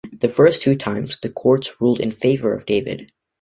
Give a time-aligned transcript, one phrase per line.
[0.11, 3.11] The first two times, the courts ruled in favor of David.